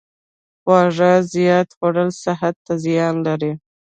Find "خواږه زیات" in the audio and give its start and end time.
0.61-1.69